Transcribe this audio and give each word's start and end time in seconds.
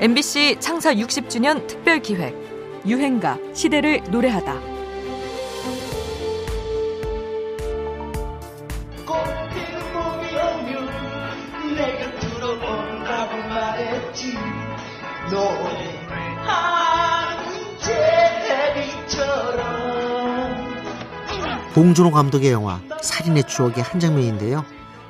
MBC 0.00 0.56
창사 0.60 0.92
60주년 0.92 1.66
특별 1.66 2.00
기획 2.00 2.34
유행가 2.84 3.38
시대를 3.54 4.02
노래하다. 4.10 4.74
봉준호 21.72 22.12
감독의 22.12 22.52
영화 22.52 22.80
살인의 23.02 23.44
추억의 23.44 23.82
한 23.82 23.98
장면인데요. 24.00 24.64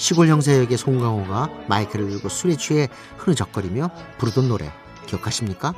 시골 0.00 0.28
형사 0.28 0.56
역의 0.56 0.78
송강호가 0.78 1.66
마이크를 1.68 2.08
들고 2.08 2.30
술에 2.30 2.56
취해 2.56 2.88
흐느적거리며 3.18 3.90
부르던 4.16 4.48
노래 4.48 4.72
기억하십니까? 5.06 5.74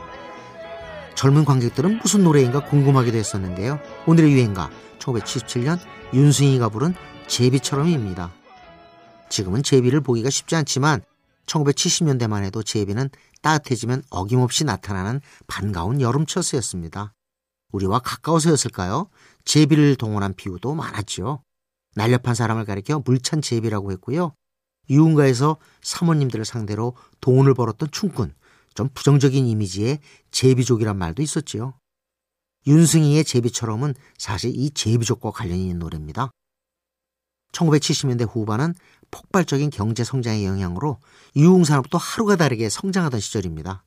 젊은 1.16 1.44
관객들은 1.44 1.98
무슨 1.98 2.22
노래인가 2.22 2.64
궁금하기도 2.64 3.18
했었는데요. 3.18 3.80
오늘의 4.06 4.30
유행가 4.30 4.70
1977년 5.00 5.80
윤승이가 6.14 6.68
부른 6.68 6.94
제비처럼입니다. 7.26 8.32
지금은 9.28 9.64
제비를 9.64 10.00
보기가 10.02 10.30
쉽지 10.30 10.54
않지만 10.54 11.02
1970년대만 11.46 12.44
해도 12.44 12.62
제비는 12.62 13.10
따뜻해지면 13.42 14.04
어김없이 14.08 14.62
나타나는 14.62 15.20
반가운 15.48 16.00
여름철새였습니다. 16.00 17.12
우리와 17.72 17.98
가까워서였을까요? 17.98 19.08
제비를 19.44 19.96
동원한 19.96 20.32
비유도 20.34 20.74
많았죠. 20.76 21.42
날렵한 21.94 22.34
사람을 22.34 22.64
가리켜 22.64 23.02
물찬 23.04 23.42
제비라고 23.42 23.92
했고요. 23.92 24.34
유흥가에서 24.90 25.58
사모님들을 25.82 26.44
상대로 26.44 26.96
돈을 27.20 27.54
벌었던 27.54 27.90
춤꾼, 27.90 28.34
좀 28.74 28.88
부정적인 28.94 29.46
이미지의 29.46 30.00
제비족이란 30.30 30.96
말도 30.96 31.22
있었지요. 31.22 31.74
윤승희의 32.66 33.24
제비처럼은 33.24 33.94
사실 34.18 34.52
이 34.54 34.70
제비족과 34.70 35.30
관련이 35.30 35.62
있는 35.62 35.78
노래입니다. 35.78 36.30
1970년대 37.52 38.28
후반은 38.28 38.74
폭발적인 39.10 39.70
경제 39.70 40.04
성장의 40.04 40.46
영향으로 40.46 40.98
유흥산업도 41.36 41.98
하루가 41.98 42.36
다르게 42.36 42.68
성장하던 42.70 43.20
시절입니다. 43.20 43.84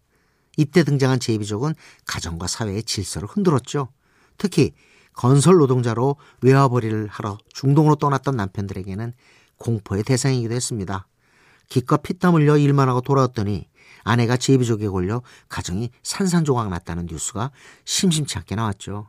이때 0.58 0.84
등장한 0.84 1.19
제비족은 1.19 1.73
가정과 2.06 2.47
사회의 2.47 2.84
질서를 2.84 3.28
흔들었죠. 3.28 3.90
특히 4.38 4.73
건설 5.16 5.58
노동자로 5.58 6.18
외화벌이를 6.42 7.08
하러 7.08 7.38
중동으로 7.54 7.96
떠났던 7.96 8.36
남편들에게는 8.36 9.14
공포의 9.58 10.04
대상이기도 10.04 10.54
했습니다. 10.54 11.08
기껏 11.70 12.02
피땀 12.04 12.36
흘려 12.36 12.58
일만 12.58 12.90
하고 12.90 13.02
돌아왔더니 13.02 13.68
아내가 14.04 14.38
제비족에 14.38 14.88
걸려 14.88 15.22
가정이 15.50 15.90
산산조각 16.04 16.70
났다는 16.70 17.08
뉴스가 17.10 17.52
심심치 17.86 18.38
않게 18.38 18.56
나왔죠. 18.56 19.08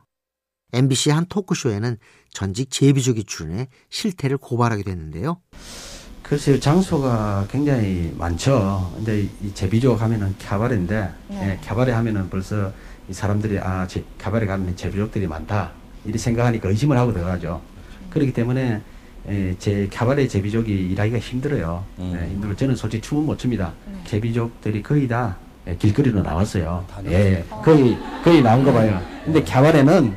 MBC 0.73 1.11
한 1.11 1.25
토크쇼에는 1.27 1.97
전직 2.31 2.71
제비족이 2.71 3.23
출연해 3.25 3.67
실태를 3.89 4.37
고발하기도 4.37 4.89
했는데요. 4.89 5.39
글쎄요, 6.23 6.59
장소가 6.59 7.47
굉장히 7.49 8.13
많죠. 8.17 8.91
근데 8.95 9.29
이 9.41 9.53
제비족 9.53 10.01
하면은 10.01 10.35
캬바레인데, 10.37 10.89
네. 10.89 11.13
예, 11.31 11.65
캬바레 11.65 11.91
하면은 11.91 12.29
벌써 12.29 12.73
이 13.07 13.13
사람들이, 13.13 13.59
아, 13.59 13.87
제, 13.87 14.03
캬바레 14.17 14.45
가면 14.45 14.75
제비족들이 14.75 15.25
많다. 15.25 15.71
이렇게 16.07 16.17
생각하니까 16.17 16.69
의심을 16.69 16.97
하고 16.97 17.11
들어가죠. 17.13 17.61
그렇기 18.09 18.31
때문에, 18.31 18.81
예, 19.29 19.55
제 19.59 19.89
캬바레 19.91 20.29
제비족이 20.29 20.71
일하기가 20.71 21.19
힘들어요. 21.19 21.83
예, 21.99 22.29
힘들어. 22.31 22.55
저는 22.55 22.75
솔직히 22.77 23.01
춤은 23.01 23.25
못 23.25 23.37
춥니다. 23.37 23.73
제비족들이 24.05 24.81
거의 24.81 25.05
다 25.07 25.35
예, 25.67 25.75
길거리로 25.75 26.21
나왔어요. 26.21 26.85
예, 27.07 27.43
거의, 27.49 27.97
거의 28.23 28.41
나온 28.41 28.63
거 28.63 28.71
봐요. 28.71 29.01
근데 29.25 29.43
캬바레는, 29.43 30.13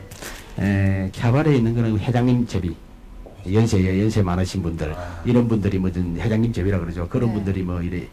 에, 0.60 1.10
캬바레에 1.12 1.56
있는 1.56 1.74
거는 1.74 1.98
회장님 1.98 2.46
제비. 2.46 2.74
연세, 3.52 4.00
연세 4.00 4.22
많으신 4.22 4.62
분들. 4.62 4.94
이런 5.24 5.48
분들이 5.48 5.78
뭐, 5.78 5.90
좀 5.90 6.16
회장님 6.16 6.52
제비라 6.52 6.78
그러죠. 6.78 7.08
그런 7.08 7.32
분들이 7.32 7.62
뭐, 7.62 7.82
이래 7.82 8.06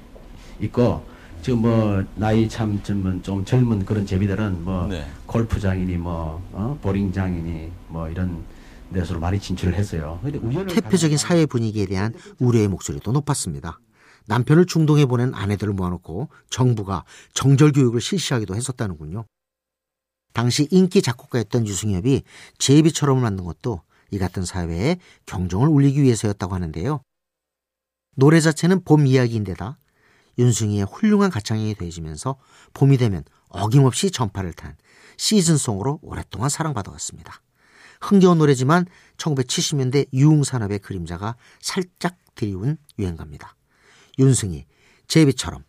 있고, 0.62 1.06
지금 1.42 1.59
뭐, 1.62 2.03
나이 2.16 2.50
참, 2.50 2.81
좀, 2.84 3.22
좀 3.22 3.46
젊은 3.46 3.86
그런 3.86 4.06
제비들은 4.06 4.64
뭐, 4.64 4.88
네. 4.88 5.06
골프장이니 5.25 5.98
뭐, 5.98 6.42
어, 6.52 6.78
보링장이니 6.81 7.72
뭐, 7.88 8.09
이런 8.09 8.44
데서로 8.94 9.20
많이 9.20 9.40
진출을 9.40 9.74
했어요. 9.75 10.20
가지고- 10.24 11.18
사회 11.18 11.46
분위기에 11.46 11.86
대한 11.86 12.14
우려의 12.40 12.68
목소리도 12.68 13.12
높았습니다. 13.12 13.80
남편을 14.28 14.66
중동에 14.66 15.06
보낸 15.06 15.34
아내들을 15.34 15.74
모아놓고 15.74 16.28
정부가 16.50 17.06
정절 17.34 17.72
교육을 17.72 18.02
실시하기도 18.02 18.56
했었다는군요. 18.56 19.25
당시 20.34 20.68
인기 20.69 21.02
작곡가였던 21.02 21.66
유승엽이 21.66 22.24
제비처럼을 22.58 23.22
만든 23.22 23.46
것도 23.46 23.81
이 24.12 24.18
같은 24.18 24.44
사회에 24.46 24.98
경종을 25.25 25.69
울리기 25.69 26.02
위해서였다고 26.04 26.54
하는데요. 26.54 27.02
노래 28.16 28.40
자체는 28.42 28.84
봄 28.84 29.06
이야기인데다 29.08 29.78
윤승희의 30.38 30.86
훌륭한 30.86 31.30
가창력이 31.30 31.75
더해지면서 31.75 32.38
봄이 32.74 32.98
되면 32.98 33.24
어김없이 33.50 34.12
전파를 34.12 34.53
탄 34.53 34.75
시즌송으로 35.18 36.00
오랫동안 36.02 36.50
사랑받아왔습니다. 36.50 37.42
흥겨운 38.02 38.38
노래지만 38.38 38.86
1970년대 39.18 40.08
유흥산업의 40.14 40.80
그림자가 40.80 41.36
살짝 41.59 42.18
드리운 42.36 42.78
유행가입니다. 43.00 43.56
윤승희, 44.20 44.66
제비처럼. 45.08 45.64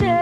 노 0.00 0.21